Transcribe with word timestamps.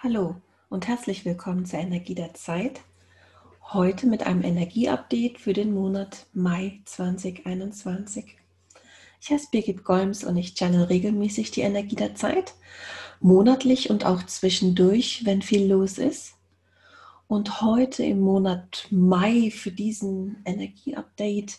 Hallo 0.00 0.36
und 0.68 0.86
herzlich 0.86 1.24
willkommen 1.24 1.66
zur 1.66 1.80
Energie 1.80 2.14
der 2.14 2.32
Zeit. 2.32 2.82
Heute 3.72 4.06
mit 4.06 4.22
einem 4.22 4.44
Energieupdate 4.44 5.38
für 5.40 5.52
den 5.52 5.74
Monat 5.74 6.26
Mai 6.32 6.80
2021. 6.84 8.36
Ich 9.20 9.30
heiße 9.30 9.48
Birgit 9.50 9.82
Golms 9.82 10.22
und 10.22 10.36
ich 10.36 10.54
channel 10.54 10.84
regelmäßig 10.84 11.50
die 11.50 11.62
Energie 11.62 11.96
der 11.96 12.14
Zeit, 12.14 12.54
monatlich 13.18 13.90
und 13.90 14.06
auch 14.06 14.22
zwischendurch, 14.22 15.24
wenn 15.24 15.42
viel 15.42 15.66
los 15.66 15.98
ist. 15.98 16.34
Und 17.26 17.60
heute 17.60 18.04
im 18.04 18.20
Monat 18.20 18.86
Mai 18.92 19.50
für 19.50 19.72
diesen 19.72 20.40
Energieupdate 20.44 21.58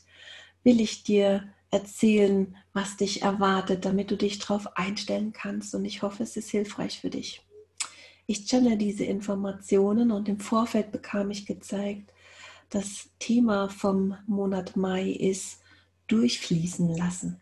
will 0.63 0.79
ich 0.79 1.03
dir 1.03 1.43
erzählen, 1.71 2.55
was 2.71 2.95
dich 2.95 3.21
erwartet, 3.21 3.83
damit 3.83 4.11
du 4.11 4.15
dich 4.15 4.39
darauf 4.39 4.77
einstellen 4.77 5.33
kannst. 5.33 5.75
Und 5.75 5.83
ich 5.83 6.03
hoffe, 6.03 6.23
es 6.23 6.37
ist 6.37 6.49
hilfreich 6.51 7.01
für 7.01 7.09
dich. 7.09 7.45
Ich 8.29 8.45
channel 8.45 8.77
diese 8.77 9.05
Informationen 9.05 10.11
und 10.11 10.29
im 10.29 10.39
Vorfeld 10.39 10.91
bekam 10.91 11.31
ich 11.31 11.47
gezeigt, 11.47 12.13
das 12.69 13.09
Thema 13.17 13.69
vom 13.69 14.17
Monat 14.27 14.75
Mai 14.77 15.09
ist 15.09 15.63
durchfließen 16.05 16.95
lassen. 16.95 17.41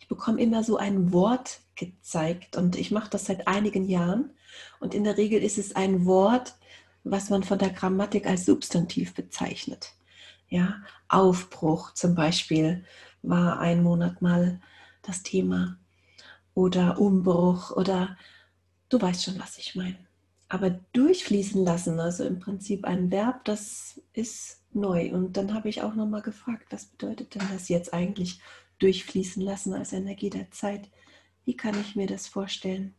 Ich 0.00 0.08
bekomme 0.08 0.42
immer 0.42 0.64
so 0.64 0.76
ein 0.76 1.12
Wort 1.12 1.60
gezeigt 1.76 2.56
und 2.56 2.74
ich 2.74 2.90
mache 2.90 3.10
das 3.10 3.26
seit 3.26 3.46
einigen 3.46 3.84
Jahren 3.88 4.32
und 4.80 4.92
in 4.92 5.04
der 5.04 5.18
Regel 5.18 5.40
ist 5.40 5.56
es 5.56 5.76
ein 5.76 6.04
Wort, 6.04 6.56
was 7.04 7.30
man 7.30 7.44
von 7.44 7.60
der 7.60 7.70
Grammatik 7.70 8.26
als 8.26 8.44
Substantiv 8.44 9.14
bezeichnet. 9.14 9.92
Ja, 10.48 10.82
Aufbruch 11.06 11.94
zum 11.94 12.16
Beispiel 12.16 12.84
war 13.22 13.60
ein 13.60 13.84
Monat 13.84 14.20
mal 14.20 14.60
das 15.02 15.22
Thema 15.22 15.78
oder 16.54 16.98
Umbruch 16.98 17.70
oder 17.70 18.16
Du 18.92 19.00
weißt 19.00 19.24
schon, 19.24 19.38
was 19.38 19.56
ich 19.56 19.74
meine. 19.74 19.96
Aber 20.50 20.68
durchfließen 20.68 21.64
lassen, 21.64 21.98
also 21.98 22.24
im 22.24 22.40
Prinzip 22.40 22.84
ein 22.84 23.10
Verb, 23.10 23.42
das 23.46 24.02
ist 24.12 24.60
neu. 24.74 25.14
Und 25.14 25.38
dann 25.38 25.54
habe 25.54 25.70
ich 25.70 25.80
auch 25.80 25.94
nochmal 25.94 26.20
gefragt, 26.20 26.66
was 26.68 26.84
bedeutet 26.84 27.34
denn 27.34 27.48
das 27.50 27.70
jetzt 27.70 27.94
eigentlich 27.94 28.38
durchfließen 28.80 29.42
lassen 29.42 29.72
als 29.72 29.94
Energie 29.94 30.28
der 30.28 30.50
Zeit? 30.50 30.90
Wie 31.46 31.56
kann 31.56 31.80
ich 31.80 31.96
mir 31.96 32.06
das 32.06 32.26
vorstellen? 32.26 32.94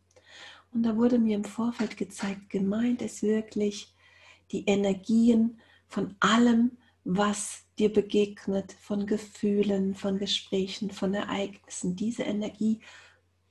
Und 0.72 0.82
da 0.82 0.96
wurde 0.96 1.20
mir 1.20 1.36
im 1.36 1.44
Vorfeld 1.44 1.96
gezeigt, 1.96 2.50
gemeint 2.50 3.00
ist 3.00 3.22
wirklich 3.22 3.94
die 4.50 4.64
Energien 4.64 5.60
von 5.86 6.16
allem, 6.18 6.72
was 7.04 7.66
dir 7.78 7.92
begegnet, 7.92 8.72
von 8.72 9.06
Gefühlen, 9.06 9.94
von 9.94 10.18
Gesprächen, 10.18 10.90
von 10.90 11.14
Ereignissen, 11.14 11.94
diese 11.94 12.24
Energie 12.24 12.80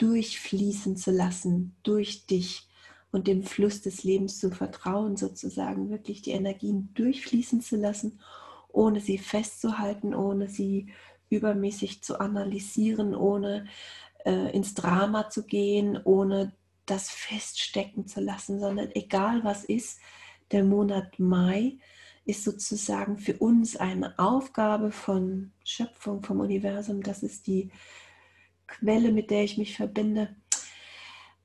durchfließen 0.03 0.97
zu 0.97 1.11
lassen, 1.11 1.77
durch 1.83 2.25
dich 2.25 2.67
und 3.13 3.27
dem 3.27 3.43
Fluss 3.43 3.81
des 3.81 4.03
Lebens 4.03 4.37
zu 4.37 4.51
vertrauen, 4.51 5.15
sozusagen 5.15 5.89
wirklich 5.89 6.21
die 6.21 6.31
Energien 6.31 6.89
durchfließen 6.93 7.61
zu 7.61 7.77
lassen, 7.77 8.19
ohne 8.67 8.99
sie 8.99 9.17
festzuhalten, 9.17 10.13
ohne 10.13 10.49
sie 10.49 10.91
übermäßig 11.29 12.03
zu 12.03 12.19
analysieren, 12.19 13.15
ohne 13.15 13.67
äh, 14.25 14.53
ins 14.53 14.73
Drama 14.73 15.29
zu 15.29 15.45
gehen, 15.45 15.97
ohne 16.03 16.51
das 16.85 17.09
feststecken 17.09 18.05
zu 18.05 18.19
lassen, 18.19 18.59
sondern 18.59 18.89
egal 18.93 19.45
was 19.45 19.63
ist, 19.63 19.99
der 20.51 20.65
Monat 20.65 21.17
Mai 21.17 21.77
ist 22.25 22.43
sozusagen 22.43 23.17
für 23.17 23.37
uns 23.37 23.77
eine 23.77 24.19
Aufgabe 24.19 24.91
von 24.91 25.53
Schöpfung, 25.63 26.23
vom 26.23 26.41
Universum. 26.41 27.03
Das 27.03 27.23
ist 27.23 27.47
die 27.47 27.71
Quelle, 28.79 29.11
mit 29.11 29.29
der 29.29 29.43
ich 29.43 29.57
mich 29.57 29.75
verbinde, 29.75 30.35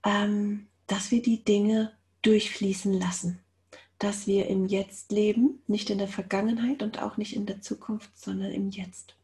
ähm, 0.04 0.66
dass 0.86 1.10
wir 1.10 1.22
die 1.22 1.44
Dinge 1.44 1.92
durchfließen 2.22 2.92
lassen. 2.92 3.40
Dass 3.98 4.26
wir 4.26 4.46
im 4.46 4.66
Jetzt 4.66 5.12
leben, 5.12 5.62
nicht 5.66 5.90
in 5.90 5.98
der 5.98 6.08
Vergangenheit 6.08 6.82
und 6.82 7.02
auch 7.02 7.16
nicht 7.16 7.34
in 7.34 7.46
der 7.46 7.60
Zukunft, 7.60 8.10
sondern 8.18 8.52
im 8.52 8.70
Jetzt. 8.70 9.16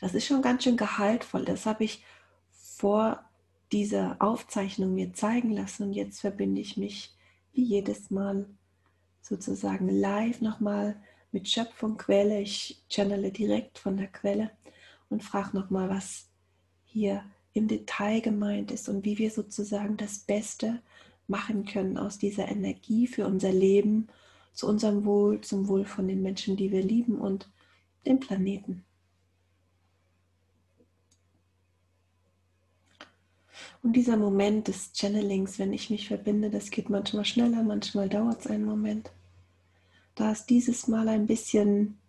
Das 0.00 0.14
ist 0.14 0.26
schon 0.26 0.42
ganz 0.42 0.64
schön 0.64 0.76
gehaltvoll. 0.76 1.44
Das 1.44 1.66
habe 1.66 1.84
ich 1.84 2.04
vor 2.50 3.24
dieser 3.72 4.16
Aufzeichnung 4.20 4.94
mir 4.94 5.12
zeigen 5.12 5.50
lassen 5.50 5.84
und 5.84 5.92
jetzt 5.92 6.20
verbinde 6.20 6.60
ich 6.60 6.76
mich 6.76 7.14
wie 7.52 7.64
jedes 7.64 8.10
Mal 8.10 8.46
sozusagen 9.20 9.88
live 9.88 10.40
nochmal 10.40 10.96
mit 11.32 11.48
Schöpfung, 11.48 11.96
Quelle. 11.96 12.40
Ich 12.40 12.82
channele 12.88 13.30
direkt 13.30 13.78
von 13.78 13.96
der 13.96 14.08
Quelle 14.08 14.50
und 15.08 15.22
frage 15.22 15.56
nochmal, 15.56 15.88
was 15.88 16.29
hier 16.92 17.24
im 17.52 17.68
Detail 17.68 18.20
gemeint 18.20 18.70
ist 18.70 18.88
und 18.88 19.04
wie 19.04 19.18
wir 19.18 19.30
sozusagen 19.30 19.96
das 19.96 20.18
Beste 20.18 20.80
machen 21.26 21.64
können 21.64 21.96
aus 21.96 22.18
dieser 22.18 22.48
Energie 22.48 23.06
für 23.06 23.26
unser 23.26 23.52
Leben, 23.52 24.08
zu 24.52 24.66
unserem 24.66 25.04
Wohl, 25.04 25.40
zum 25.40 25.68
Wohl 25.68 25.84
von 25.84 26.08
den 26.08 26.22
Menschen, 26.22 26.56
die 26.56 26.72
wir 26.72 26.82
lieben 26.82 27.16
und 27.16 27.48
dem 28.06 28.18
Planeten. 28.20 28.84
Und 33.82 33.94
dieser 33.94 34.16
Moment 34.16 34.68
des 34.68 34.92
Channelings, 34.92 35.58
wenn 35.58 35.72
ich 35.72 35.88
mich 35.88 36.08
verbinde, 36.08 36.50
das 36.50 36.70
geht 36.70 36.90
manchmal 36.90 37.24
schneller, 37.24 37.62
manchmal 37.62 38.08
dauert 38.08 38.40
es 38.40 38.46
einen 38.46 38.64
Moment. 38.64 39.10
Da 40.14 40.32
ist 40.32 40.50
dieses 40.50 40.86
Mal 40.86 41.08
ein 41.08 41.26
bisschen 41.26 41.99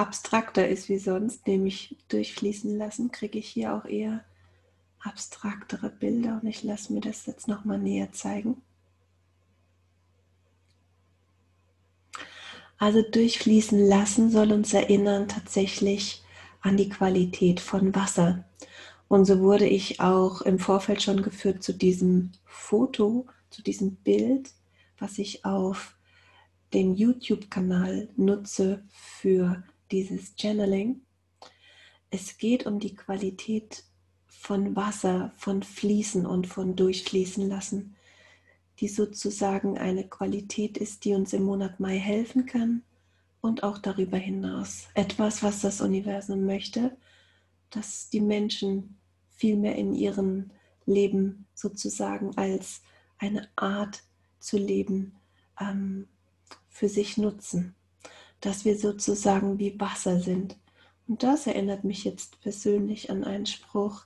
abstrakter 0.00 0.66
ist 0.66 0.88
wie 0.88 0.98
sonst, 0.98 1.46
nämlich 1.46 1.94
durchfließen 2.08 2.76
lassen, 2.78 3.12
kriege 3.12 3.38
ich 3.38 3.48
hier 3.48 3.74
auch 3.74 3.84
eher 3.84 4.24
abstraktere 5.00 5.90
Bilder 5.90 6.40
und 6.42 6.48
ich 6.48 6.62
lasse 6.62 6.92
mir 6.94 7.00
das 7.00 7.26
jetzt 7.26 7.48
nochmal 7.48 7.78
näher 7.78 8.10
zeigen. 8.10 8.62
Also 12.78 13.02
durchfließen 13.02 13.78
lassen 13.78 14.30
soll 14.30 14.52
uns 14.52 14.72
erinnern 14.72 15.28
tatsächlich 15.28 16.22
an 16.62 16.78
die 16.78 16.88
Qualität 16.88 17.60
von 17.60 17.94
Wasser. 17.94 18.44
Und 19.08 19.26
so 19.26 19.40
wurde 19.40 19.66
ich 19.66 20.00
auch 20.00 20.40
im 20.40 20.58
Vorfeld 20.58 21.02
schon 21.02 21.20
geführt 21.20 21.62
zu 21.62 21.74
diesem 21.74 22.32
Foto, 22.46 23.26
zu 23.50 23.62
diesem 23.62 23.96
Bild, 23.96 24.50
was 24.98 25.18
ich 25.18 25.44
auf 25.44 25.94
dem 26.72 26.94
YouTube-Kanal 26.94 28.08
nutze 28.16 28.82
für 28.92 29.62
dieses 29.90 30.34
Channeling. 30.36 31.02
Es 32.10 32.38
geht 32.38 32.66
um 32.66 32.78
die 32.78 32.94
Qualität 32.94 33.84
von 34.26 34.74
Wasser, 34.76 35.32
von 35.36 35.62
Fließen 35.62 36.26
und 36.26 36.46
von 36.46 36.76
Durchfließen 36.76 37.48
lassen, 37.48 37.94
die 38.78 38.88
sozusagen 38.88 39.78
eine 39.78 40.08
Qualität 40.08 40.78
ist, 40.78 41.04
die 41.04 41.14
uns 41.14 41.32
im 41.32 41.42
Monat 41.42 41.80
Mai 41.80 41.98
helfen 41.98 42.46
kann 42.46 42.82
und 43.40 43.62
auch 43.62 43.78
darüber 43.78 44.16
hinaus. 44.16 44.88
Etwas, 44.94 45.42
was 45.42 45.60
das 45.60 45.80
Universum 45.80 46.46
möchte, 46.46 46.96
dass 47.70 48.10
die 48.10 48.20
Menschen 48.20 48.98
viel 49.36 49.56
mehr 49.56 49.76
in 49.76 49.94
ihrem 49.94 50.50
Leben 50.86 51.46
sozusagen 51.54 52.36
als 52.36 52.82
eine 53.18 53.48
Art 53.56 54.02
zu 54.38 54.56
leben 54.56 55.14
ähm, 55.60 56.08
für 56.68 56.88
sich 56.88 57.16
nutzen 57.16 57.74
dass 58.40 58.64
wir 58.64 58.78
sozusagen 58.78 59.58
wie 59.58 59.78
Wasser 59.78 60.20
sind. 60.20 60.56
Und 61.08 61.22
das 61.22 61.46
erinnert 61.46 61.84
mich 61.84 62.04
jetzt 62.04 62.40
persönlich 62.40 63.10
an 63.10 63.24
einen 63.24 63.46
Spruch, 63.46 64.04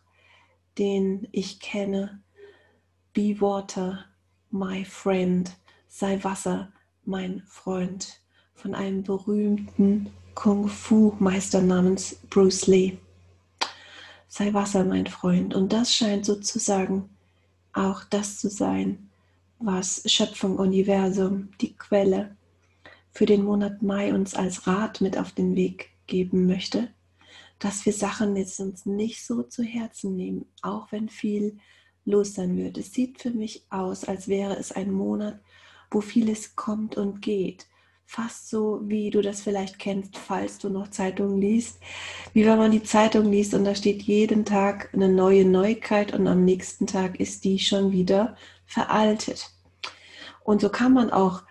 den 0.78 1.28
ich 1.32 1.60
kenne. 1.60 2.20
Be 3.12 3.40
water, 3.40 4.04
my 4.50 4.84
friend. 4.84 5.52
Sei 5.88 6.22
Wasser, 6.24 6.72
mein 7.04 7.42
Freund. 7.46 8.20
Von 8.54 8.74
einem 8.74 9.02
berühmten 9.02 10.10
Kung-Fu-Meister 10.34 11.60
namens 11.60 12.16
Bruce 12.30 12.66
Lee. 12.66 12.98
Sei 14.28 14.52
Wasser, 14.52 14.84
mein 14.84 15.06
Freund. 15.06 15.54
Und 15.54 15.72
das 15.72 15.94
scheint 15.94 16.24
sozusagen 16.24 17.08
auch 17.72 18.04
das 18.04 18.38
zu 18.38 18.48
sein, 18.48 19.10
was 19.58 20.02
Schöpfung, 20.06 20.56
Universum, 20.58 21.50
die 21.60 21.74
Quelle, 21.76 22.36
für 23.14 23.26
den 23.26 23.44
Monat 23.44 23.82
Mai 23.82 24.12
uns 24.12 24.34
als 24.34 24.66
Rat 24.66 25.00
mit 25.00 25.16
auf 25.16 25.32
den 25.32 25.54
Weg 25.54 25.90
geben 26.06 26.46
möchte, 26.46 26.88
dass 27.58 27.86
wir 27.86 27.92
Sachen 27.92 28.36
jetzt 28.36 28.58
uns 28.60 28.84
nicht 28.84 29.24
so 29.24 29.42
zu 29.42 29.62
Herzen 29.62 30.16
nehmen, 30.16 30.46
auch 30.62 30.90
wenn 30.90 31.08
viel 31.08 31.58
los 32.04 32.34
sein 32.34 32.56
wird. 32.56 32.76
Es 32.76 32.92
sieht 32.92 33.22
für 33.22 33.30
mich 33.30 33.64
aus, 33.70 34.04
als 34.04 34.28
wäre 34.28 34.56
es 34.56 34.72
ein 34.72 34.90
Monat, 34.90 35.40
wo 35.90 36.00
vieles 36.00 36.56
kommt 36.56 36.96
und 36.96 37.22
geht. 37.22 37.66
Fast 38.04 38.50
so, 38.50 38.80
wie 38.84 39.08
du 39.10 39.22
das 39.22 39.40
vielleicht 39.42 39.78
kennst, 39.78 40.18
falls 40.18 40.58
du 40.58 40.68
noch 40.68 40.88
Zeitungen 40.88 41.40
liest. 41.40 41.80
Wie 42.34 42.44
wenn 42.44 42.58
man 42.58 42.70
die 42.70 42.82
Zeitung 42.82 43.30
liest 43.30 43.54
und 43.54 43.64
da 43.64 43.74
steht 43.74 44.02
jeden 44.02 44.44
Tag 44.44 44.90
eine 44.92 45.08
neue 45.08 45.46
Neuigkeit 45.46 46.12
und 46.12 46.26
am 46.26 46.44
nächsten 46.44 46.86
Tag 46.86 47.18
ist 47.18 47.44
die 47.44 47.58
schon 47.58 47.92
wieder 47.92 48.36
veraltet. 48.66 49.50
Und 50.42 50.60
so 50.60 50.68
kann 50.68 50.92
man 50.92 51.10
auch 51.10 51.44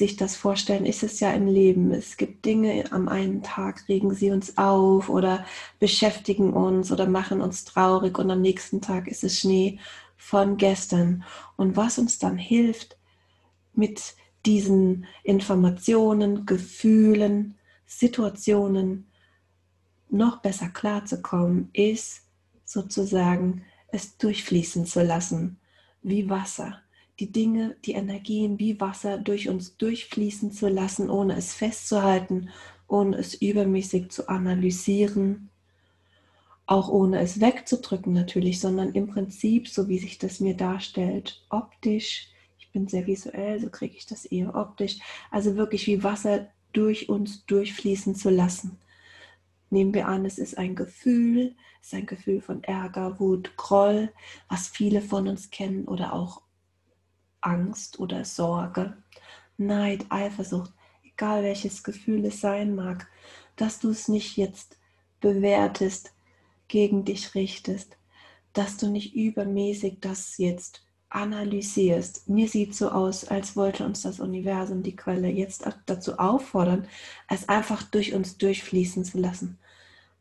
sich 0.00 0.16
das 0.16 0.34
vorstellen, 0.34 0.86
ist 0.86 1.02
es 1.02 1.20
ja 1.20 1.30
im 1.30 1.46
Leben. 1.46 1.92
Es 1.92 2.16
gibt 2.16 2.46
Dinge, 2.46 2.90
am 2.90 3.06
einen 3.06 3.42
Tag 3.42 3.86
regen 3.86 4.14
sie 4.14 4.30
uns 4.30 4.56
auf 4.56 5.10
oder 5.10 5.44
beschäftigen 5.78 6.54
uns 6.54 6.90
oder 6.90 7.06
machen 7.06 7.42
uns 7.42 7.66
traurig 7.66 8.18
und 8.18 8.30
am 8.30 8.40
nächsten 8.40 8.80
Tag 8.80 9.08
ist 9.08 9.24
es 9.24 9.38
Schnee, 9.38 9.78
von 10.16 10.56
gestern 10.56 11.22
und 11.56 11.76
was 11.76 11.98
uns 11.98 12.18
dann 12.18 12.38
hilft, 12.38 12.96
mit 13.74 14.14
diesen 14.46 15.04
Informationen, 15.22 16.46
Gefühlen, 16.46 17.58
Situationen 17.84 19.06
noch 20.08 20.40
besser 20.40 20.70
klarzukommen, 20.70 21.68
ist 21.74 22.22
sozusagen 22.64 23.66
es 23.92 24.16
durchfließen 24.16 24.86
zu 24.86 25.02
lassen, 25.02 25.60
wie 26.02 26.30
Wasser. 26.30 26.80
Die 27.20 27.30
Dinge, 27.30 27.76
die 27.84 27.92
Energien 27.92 28.58
wie 28.58 28.80
Wasser 28.80 29.18
durch 29.18 29.48
uns 29.48 29.76
durchfließen 29.76 30.52
zu 30.52 30.68
lassen, 30.68 31.10
ohne 31.10 31.36
es 31.36 31.52
festzuhalten, 31.52 32.48
ohne 32.88 33.18
es 33.18 33.34
übermäßig 33.34 34.10
zu 34.10 34.28
analysieren, 34.28 35.50
auch 36.64 36.88
ohne 36.88 37.20
es 37.20 37.40
wegzudrücken 37.40 38.12
natürlich, 38.12 38.58
sondern 38.58 38.92
im 38.92 39.08
Prinzip, 39.08 39.68
so 39.68 39.88
wie 39.88 39.98
sich 39.98 40.18
das 40.18 40.40
mir 40.40 40.56
darstellt, 40.56 41.44
optisch. 41.50 42.28
Ich 42.58 42.70
bin 42.70 42.88
sehr 42.88 43.06
visuell, 43.06 43.60
so 43.60 43.68
kriege 43.68 43.96
ich 43.96 44.06
das 44.06 44.24
eher 44.24 44.54
optisch. 44.54 44.98
Also 45.30 45.56
wirklich 45.56 45.86
wie 45.86 46.02
Wasser 46.02 46.48
durch 46.72 47.08
uns 47.08 47.44
durchfließen 47.46 48.14
zu 48.14 48.30
lassen. 48.30 48.78
Nehmen 49.68 49.92
wir 49.92 50.08
an, 50.08 50.24
es 50.24 50.38
ist 50.38 50.56
ein 50.56 50.74
Gefühl, 50.74 51.54
es 51.80 51.88
ist 51.88 51.94
ein 51.94 52.06
Gefühl 52.06 52.40
von 52.40 52.64
Ärger, 52.64 53.20
Wut, 53.20 53.56
Groll, 53.56 54.10
was 54.48 54.68
viele 54.68 55.02
von 55.02 55.28
uns 55.28 55.50
kennen 55.50 55.86
oder 55.86 56.12
auch 56.12 56.40
Angst 57.40 57.98
oder 58.00 58.24
Sorge, 58.24 58.96
Neid, 59.56 60.06
Eifersucht, 60.08 60.72
egal 61.02 61.42
welches 61.42 61.82
Gefühl 61.82 62.24
es 62.24 62.40
sein 62.40 62.74
mag, 62.74 63.08
dass 63.56 63.78
du 63.78 63.90
es 63.90 64.08
nicht 64.08 64.36
jetzt 64.36 64.78
bewertest, 65.20 66.12
gegen 66.70 67.04
dich 67.04 67.34
richtest, 67.34 67.98
dass 68.52 68.78
du 68.78 68.88
nicht 68.88 69.14
übermäßig 69.14 69.98
das 70.00 70.38
jetzt 70.38 70.82
analysierst. 71.10 72.28
Mir 72.28 72.48
sieht 72.48 72.74
so 72.74 72.90
aus, 72.90 73.26
als 73.26 73.56
wollte 73.56 73.84
uns 73.84 74.02
das 74.02 74.20
Universum, 74.20 74.82
die 74.82 74.96
Quelle, 74.96 75.28
jetzt 75.28 75.68
dazu 75.86 76.18
auffordern, 76.18 76.86
es 77.28 77.48
einfach 77.48 77.82
durch 77.82 78.14
uns 78.14 78.38
durchfließen 78.38 79.04
zu 79.04 79.18
lassen. 79.18 79.58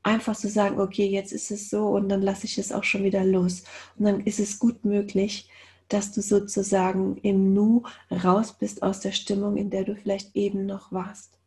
Einfach 0.01 0.35
zu 0.35 0.49
sagen, 0.49 0.79
okay, 0.79 1.05
jetzt 1.05 1.31
ist 1.31 1.51
es 1.51 1.69
so 1.69 1.87
und 1.89 2.09
dann 2.09 2.21
lasse 2.21 2.45
ich 2.45 2.57
es 2.57 2.71
auch 2.71 2.83
schon 2.83 3.03
wieder 3.03 3.23
los. 3.23 3.63
Und 3.97 4.05
dann 4.05 4.21
ist 4.21 4.39
es 4.39 4.57
gut 4.57 4.83
möglich, 4.83 5.49
dass 5.89 6.11
du 6.11 6.21
sozusagen 6.21 7.17
im 7.17 7.53
Nu 7.53 7.83
raus 8.11 8.53
bist 8.57 8.83
aus 8.83 8.99
der 8.99 9.11
Stimmung, 9.11 9.57
in 9.57 9.69
der 9.69 9.83
du 9.83 9.95
vielleicht 9.95 10.35
eben 10.35 10.65
noch 10.65 10.91
warst. 10.91 11.37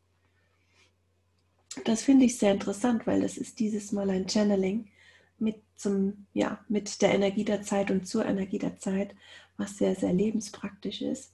Das 1.84 2.02
finde 2.02 2.26
ich 2.26 2.36
sehr 2.38 2.52
interessant, 2.52 3.06
weil 3.06 3.22
das 3.22 3.38
ist 3.38 3.58
dieses 3.58 3.92
Mal 3.92 4.10
ein 4.10 4.28
Channeling 4.28 4.88
mit, 5.38 5.56
zum, 5.76 6.26
ja, 6.34 6.62
mit 6.68 7.00
der 7.00 7.14
Energie 7.14 7.44
der 7.44 7.62
Zeit 7.62 7.90
und 7.90 8.06
zur 8.06 8.26
Energie 8.26 8.58
der 8.58 8.78
Zeit, 8.78 9.14
was 9.56 9.78
sehr, 9.78 9.94
sehr 9.94 10.12
lebenspraktisch 10.12 11.00
ist. 11.00 11.32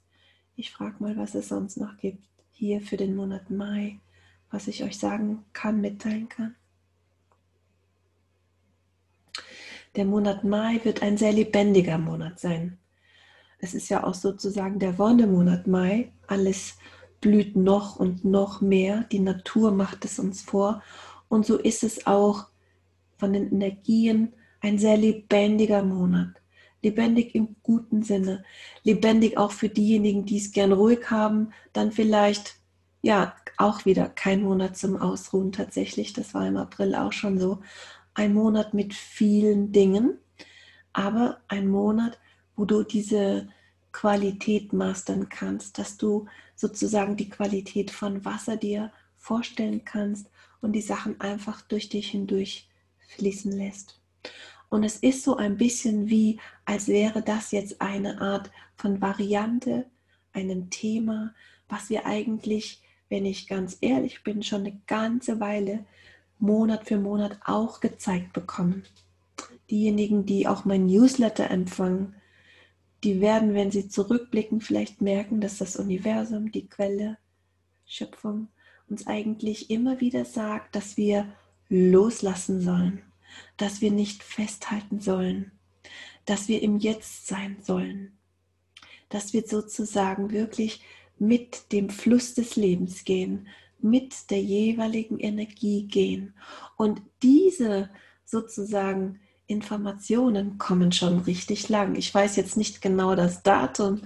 Ich 0.55 0.71
frage 0.71 0.97
mal, 1.01 1.17
was 1.17 1.35
es 1.35 1.49
sonst 1.49 1.77
noch 1.77 1.97
gibt 1.97 2.23
hier 2.51 2.81
für 2.81 2.97
den 2.97 3.15
Monat 3.15 3.51
Mai, 3.51 4.01
was 4.51 4.67
ich 4.67 4.83
euch 4.83 4.99
sagen 4.99 5.45
kann, 5.53 5.81
mitteilen 5.81 6.29
kann. 6.29 6.57
Der 9.95 10.05
Monat 10.05 10.45
Mai 10.45 10.81
wird 10.85 11.03
ein 11.03 11.17
sehr 11.17 11.33
lebendiger 11.33 11.99
Monat 11.99 12.41
sein. 12.41 12.79
Es 13.59 13.75
ist 13.75 13.89
ja 13.89 14.05
auch 14.05 14.15
sozusagen 14.15 14.79
der 14.79 14.99
Wonnemonat 14.99 15.67
Mai. 15.67 16.13
Alles 16.27 16.79
blüht 17.21 17.57
noch 17.57 17.97
und 17.97 18.25
noch 18.25 18.61
mehr. 18.61 19.05
Die 19.11 19.19
Natur 19.19 19.73
macht 19.73 20.05
es 20.05 20.19
uns 20.19 20.43
vor. 20.43 20.83
Und 21.29 21.45
so 21.45 21.57
ist 21.57 21.83
es 21.83 22.07
auch 22.07 22.47
von 23.17 23.33
den 23.33 23.53
Energien 23.53 24.33
ein 24.61 24.79
sehr 24.79 24.97
lebendiger 24.97 25.83
Monat. 25.83 26.31
Lebendig 26.83 27.35
im 27.35 27.57
guten 27.63 28.03
Sinne. 28.03 28.45
Lebendig 28.85 29.37
auch 29.37 29.51
für 29.51 29.69
diejenigen, 29.69 30.25
die 30.25 30.39
es 30.39 30.53
gern 30.53 30.73
ruhig 30.73 31.11
haben. 31.11 31.53
Dann 31.73 31.91
vielleicht, 31.91 32.57
ja, 33.03 33.35
auch 33.57 33.85
wieder 33.85 34.09
kein 34.09 34.43
Monat 34.43 34.77
zum 34.77 34.97
Ausruhen 34.97 35.51
tatsächlich. 35.51 36.13
Das 36.13 36.35
war 36.35 36.47
im 36.47 36.57
April 36.57 36.95
auch 36.95 37.13
schon 37.13 37.39
so. 37.41 37.61
Ein 38.15 38.35
Monat 38.35 38.75
mit 38.75 38.95
vielen 38.95 39.73
Dingen, 39.73 40.19
aber 40.93 41.39
ein 41.49 41.69
Monat, 41.69 42.19
wo 42.59 42.65
du 42.65 42.83
diese 42.83 43.49
Qualität 43.93 44.73
mastern 44.73 45.29
kannst, 45.29 45.79
dass 45.79 45.97
du 45.97 46.27
sozusagen 46.57 47.17
die 47.17 47.31
Qualität 47.31 47.93
von 47.93 48.25
Wasser 48.25 48.57
dir 48.57 48.93
vorstellen 49.17 49.85
kannst 49.85 50.29
und 50.61 50.73
die 50.73 50.83
Sachen 50.83 51.21
einfach 51.21 51.63
durch 51.63 51.89
dich 51.89 52.11
hindurch 52.11 52.69
fließen 53.17 53.53
lässt. 53.53 54.01
Und 54.69 54.83
es 54.83 54.97
ist 54.97 55.23
so 55.23 55.37
ein 55.37 55.57
bisschen 55.57 56.11
wie, 56.11 56.41
als 56.65 56.89
wäre 56.89 57.23
das 57.23 57.53
jetzt 57.53 57.81
eine 57.81 58.21
Art 58.21 58.51
von 58.77 59.01
Variante, 59.01 59.87
einem 60.33 60.69
Thema, 60.69 61.33
was 61.69 61.89
wir 61.91 62.07
eigentlich, 62.07 62.83
wenn 63.09 63.25
ich 63.25 63.47
ganz 63.47 63.79
ehrlich 63.81 64.25
bin, 64.25 64.43
schon 64.43 64.63
eine 64.63 64.81
ganze 64.89 65.39
Weile 65.39 65.87
Monat 66.41 66.89
für 66.89 66.99
Monat 66.99 67.39
auch 67.45 67.79
gezeigt 67.79 68.33
bekommen. 68.33 68.83
Diejenigen, 69.71 70.27
die 70.27 70.49
auch 70.49 70.65
mein 70.65 70.87
Newsletter 70.87 71.51
empfangen, 71.51 72.15
die 73.05 73.21
werden, 73.21 73.55
wenn 73.55 73.71
sie 73.71 73.89
zurückblicken, 73.89 74.61
vielleicht 74.61 75.00
merken, 75.00 75.41
dass 75.41 75.59
das 75.59 75.77
Universum, 75.77 76.50
die 76.50 76.69
Quelle, 76.69 77.19
Schöpfung 77.87 78.49
uns 78.89 79.06
eigentlich 79.06 79.71
immer 79.71 80.00
wieder 80.00 80.25
sagt, 80.25 80.75
dass 80.75 80.97
wir 80.97 81.33
loslassen 81.69 82.61
sollen, 82.61 83.03
dass 83.56 83.81
wir 83.81 83.91
nicht 83.91 84.23
festhalten 84.23 85.00
sollen, 85.00 85.53
dass 86.25 86.49
wir 86.49 86.62
im 86.62 86.79
Jetzt 86.79 87.27
sein 87.27 87.59
sollen, 87.62 88.19
dass 89.09 89.33
wir 89.33 89.47
sozusagen 89.47 90.31
wirklich 90.31 90.83
mit 91.19 91.73
dem 91.73 91.91
Fluss 91.91 92.35
des 92.35 92.56
Lebens 92.56 93.05
gehen, 93.05 93.49
mit 93.81 94.31
der 94.31 94.43
jeweiligen 94.43 95.19
Energie 95.19 95.87
gehen. 95.87 96.35
Und 96.77 97.03
diese 97.23 97.91
sozusagen 98.25 99.21
Informationen 99.49 100.59
kommen 100.59 100.93
schon 100.93 101.19
richtig 101.21 101.69
lang. 101.69 101.97
Ich 101.97 102.15
weiß 102.15 102.37
jetzt 102.37 102.56
nicht 102.56 102.81
genau 102.81 103.17
das 103.17 103.43
Datum, 103.43 104.03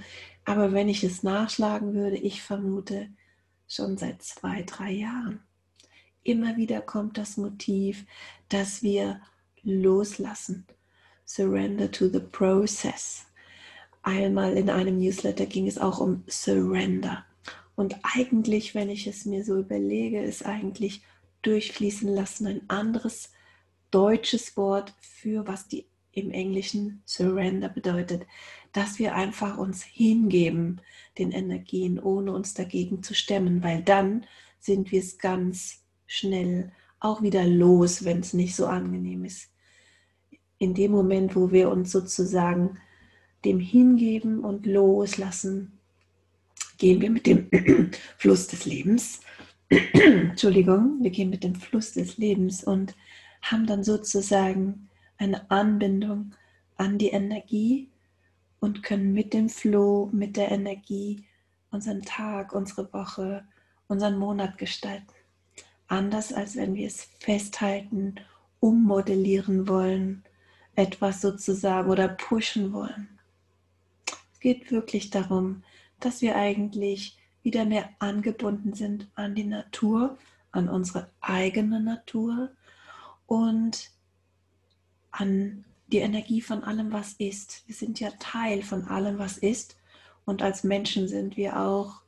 aber 0.47 0.73
wenn 0.73 0.89
ich 0.89 1.05
es 1.05 1.23
nachschlagen 1.23 1.93
würde, 1.95 2.17
ich 2.17 2.43
vermute 2.43 3.09
schon 3.69 3.99
seit 3.99 4.23
zwei, 4.23 4.63
drei 4.63 4.91
Jahren 4.93 5.41
immer 6.25 6.57
wieder 6.57 6.81
kommt 6.81 7.19
das 7.19 7.37
Motiv, 7.37 8.05
dass 8.49 8.83
wir 8.83 9.21
loslassen. 9.63 10.67
Surrender 11.25 11.91
to 11.91 12.09
the 12.09 12.21
process. 12.21 13.27
Einmal 14.03 14.57
in 14.57 14.69
einem 14.69 14.99
Newsletter 14.99 15.47
ging 15.47 15.67
es 15.67 15.79
auch 15.79 15.99
um 16.01 16.25
Surrender. 16.29 17.25
Und 17.75 17.97
eigentlich, 18.03 18.75
wenn 18.75 18.91
ich 18.91 19.07
es 19.07 19.25
mir 19.25 19.45
so 19.45 19.59
überlege, 19.59 20.23
ist 20.23 20.45
eigentlich 20.45 21.03
durchfließen 21.43 22.09
lassen 22.09 22.47
ein 22.47 22.69
anderes 22.69 23.33
deutsches 23.93 24.57
Wort 24.57 24.93
für 25.01 25.47
was 25.47 25.69
die 25.69 25.87
im 26.13 26.31
Englischen 26.31 27.03
Surrender 27.07 27.69
bedeutet, 27.69 28.27
dass 28.73 28.99
wir 28.99 29.15
einfach 29.15 29.57
uns 29.57 29.83
hingeben 29.83 30.81
den 31.19 31.31
Energien, 31.31 31.99
ohne 31.99 32.33
uns 32.33 32.55
dagegen 32.55 33.03
zu 33.03 33.15
stemmen, 33.15 33.63
weil 33.63 33.83
dann 33.83 34.27
sind 34.59 34.93
wir 34.93 35.01
es 35.01 35.19
ganz 35.19 35.83
schnell 36.07 36.73
auch 37.01 37.23
wieder 37.23 37.47
los, 37.47 38.05
wenn 38.05 38.21
es 38.21 38.33
nicht 38.33 38.55
so 38.55 38.67
angenehm 38.67 39.25
ist. 39.25 39.51
In 40.59 40.75
dem 40.75 40.93
Moment, 40.93 41.35
wo 41.35 41.51
wir 41.51 41.71
uns 41.71 41.91
sozusagen 41.91 42.79
dem 43.45 43.59
hingeben 43.59 44.41
und 44.41 44.67
loslassen, 44.67 45.79
gehen 46.79 47.01
wir 47.01 47.11
mit 47.11 47.27
dem 47.27 47.49
Fluss 48.17 48.47
des 48.47 48.67
Lebens. 48.67 49.21
Entschuldigung, 49.69 50.99
wir 51.01 51.11
gehen 51.11 51.31
mit 51.31 51.43
dem 51.43 51.55
Fluss 51.55 51.93
des 51.93 52.19
Lebens 52.19 52.63
und 52.63 52.95
haben 53.43 53.67
dann 53.67 53.85
sozusagen 53.85 54.89
eine 55.19 55.51
Anbindung 55.51 56.33
an 56.77 56.99
die 56.99 57.11
Energie 57.11 57.91
und 58.61 58.83
können 58.83 59.13
mit 59.13 59.35
dem 59.35 59.49
Flow, 59.49 60.09
mit 60.13 60.37
der 60.37 60.51
Energie 60.51 61.25
unseren 61.71 62.03
Tag, 62.03 62.53
unsere 62.55 62.93
Woche, 62.93 63.45
unseren 63.89 64.19
Monat 64.19 64.59
gestalten 64.59 65.13
anders, 65.93 66.33
als 66.33 66.57
wenn 66.57 66.75
wir 66.75 66.87
es 66.87 67.07
festhalten, 67.21 68.15
ummodellieren 68.61 69.69
wollen, 69.69 70.25
etwas 70.75 71.21
sozusagen 71.21 71.91
oder 71.91 72.09
pushen 72.09 72.73
wollen. 72.73 73.19
Es 74.33 74.41
geht 74.41 74.71
wirklich 74.73 75.11
darum, 75.11 75.63
dass 76.01 76.23
wir 76.23 76.35
eigentlich 76.35 77.19
wieder 77.43 77.67
mehr 77.67 77.91
angebunden 77.99 78.73
sind 78.73 79.09
an 79.15 79.35
die 79.35 79.45
Natur, 79.45 80.17
an 80.51 80.69
unsere 80.69 81.11
eigene 81.21 81.81
Natur 81.81 82.51
und 83.33 83.91
an 85.11 85.65
die 85.87 86.01
Energie 86.01 86.43
von 86.43 86.65
allem, 86.65 86.93
was 86.93 87.15
ist. 87.15 87.63
Wir 87.67 87.75
sind 87.75 87.99
ja 87.99 88.11
Teil 88.19 88.63
von 88.63 88.85
allem, 88.85 89.19
was 89.19 89.39
ist. 89.39 89.79
Und 90.27 90.43
als 90.43 90.65
Menschen 90.65 91.09
sind 91.09 91.39
wir 91.39 91.59
auch 91.59 92.03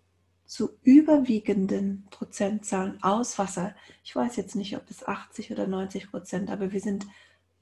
zu 0.44 0.76
überwiegenden 0.82 2.06
Prozentzahlen 2.10 3.02
aus 3.02 3.38
Wasser. 3.38 3.74
Ich 4.04 4.14
weiß 4.14 4.36
jetzt 4.36 4.54
nicht, 4.54 4.76
ob 4.76 4.90
es 4.90 5.08
80 5.08 5.50
oder 5.50 5.66
90 5.66 6.10
Prozent, 6.10 6.50
aber 6.50 6.72
wir 6.72 6.80
sind 6.82 7.06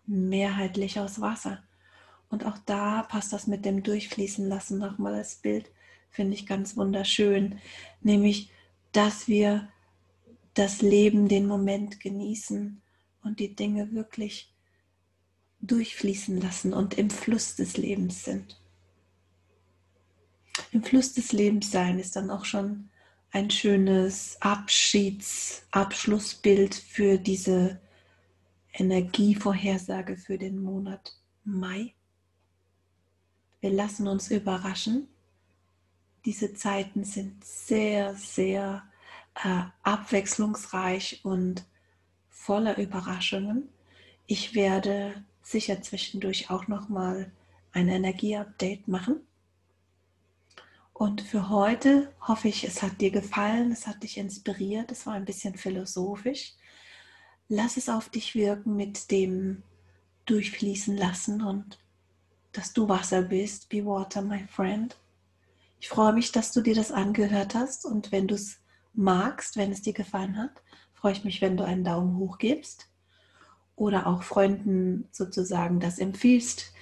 mehrheitlich 0.07 0.99
aus 0.99 1.21
Wasser. 1.21 1.63
Und 2.31 2.45
auch 2.45 2.59
da 2.67 3.05
passt 3.05 3.33
das 3.33 3.47
mit 3.47 3.65
dem 3.65 3.85
Durchfließen 3.85 4.49
lassen 4.49 4.81
nochmal 4.81 5.19
das 5.19 5.37
Bild, 5.37 5.71
finde 6.11 6.35
ich 6.35 6.47
ganz 6.47 6.77
wunderschön. 6.77 7.61
Nämlich, 8.01 8.51
dass 8.91 9.29
wir 9.29 9.69
das 10.55 10.83
Leben, 10.83 11.29
den 11.29 11.47
Moment 11.47 12.01
genießen 12.01 12.83
und 13.23 13.41
die 13.41 13.55
Dinge 13.55 13.93
wirklich 13.93 14.53
durchfließen 15.61 16.41
lassen 16.41 16.73
und 16.73 16.95
im 16.95 17.11
Fluss 17.11 17.55
des 17.55 17.77
Lebens 17.77 18.25
sind. 18.25 18.61
Im 20.73 20.83
Fluss 20.83 21.13
des 21.15 21.33
Lebens 21.33 21.71
sein 21.71 21.99
ist 21.99 22.17
dann 22.17 22.31
auch 22.31 22.45
schon 22.45 22.91
ein 23.31 23.51
schönes 23.51 24.37
Abschieds-, 24.41 25.63
Abschlussbild 25.71 26.75
für 26.75 27.19
diese 27.19 27.81
Energievorhersage 28.73 30.17
für 30.17 30.39
den 30.39 30.63
Monat 30.63 31.17
Mai. 31.45 31.95
Wir 33.61 33.71
lassen 33.71 34.09
uns 34.09 34.31
überraschen. 34.31 35.09
Diese 36.25 36.55
Zeiten 36.55 37.05
sind 37.05 37.45
sehr, 37.45 38.15
sehr 38.15 38.83
äh, 39.43 39.63
abwechslungsreich 39.83 41.21
und 41.25 41.65
voller 42.43 42.77
Überraschungen. 42.77 43.69
Ich 44.27 44.55
werde 44.55 45.25
sicher 45.43 45.81
zwischendurch 45.81 46.51
auch 46.51 46.67
noch 46.67 46.89
mal 46.89 47.31
ein 47.73 47.89
Energieupdate 47.89 48.89
machen. 48.89 49.21
Und 50.93 51.21
für 51.21 51.49
heute 51.49 52.13
hoffe 52.21 52.49
ich, 52.49 52.65
es 52.65 52.83
hat 52.83 53.01
dir 53.01 53.13
gefallen, 53.13 53.71
es 53.71 53.87
hat 53.87 54.03
dich 54.03 54.19
inspiriert, 54.19 54.91
es 54.91 55.07
war 55.07 55.15
ein 55.15 55.25
bisschen 55.25 55.57
philosophisch. 55.57 56.55
Lass 57.49 57.77
es 57.77 57.89
auf 57.89 58.09
dich 58.09 58.35
wirken 58.35 58.75
mit 58.75 59.11
dem 59.13 59.63
Durchfließen 60.27 60.97
lassen 60.97 61.43
und 61.43 61.79
dass 62.51 62.73
du 62.73 62.89
Wasser 62.89 63.23
bist. 63.23 63.69
Be 63.69 63.85
water, 63.85 64.21
my 64.21 64.45
friend. 64.49 64.97
Ich 65.79 65.89
freue 65.89 66.13
mich, 66.13 66.33
dass 66.33 66.53
du 66.53 66.61
dir 66.61 66.75
das 66.75 66.91
angehört 66.91 67.55
hast 67.55 67.85
und 67.85 68.11
wenn 68.11 68.27
du 68.27 68.35
es 68.35 68.59
magst, 68.95 69.57
wenn 69.57 69.71
es 69.71 69.83
dir 69.83 69.93
gefallen 69.93 70.37
hat, 70.37 70.63
freue 71.03 71.13
ich 71.15 71.25
mich, 71.25 71.43
wenn 71.43 71.57
du 71.57 71.65
einen 71.65 71.83
Daumen 71.83 72.17
hoch 72.17 72.39
gibst 72.39 72.89
oder 73.75 74.07
auch 74.07 74.23
Freunden 74.23 75.09
sozusagen 75.11 75.81
das 75.81 75.99
empfiehlst, 75.99 76.73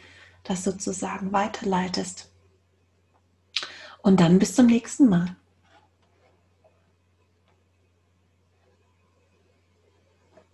das 0.45 0.63
sozusagen 0.63 1.33
weiterleitest. 1.33 2.31
Und 4.03 4.21
dann 4.21 4.39
bis 4.39 4.55
zum 4.55 4.67
nächsten 4.67 5.09
Mal. 5.09 5.37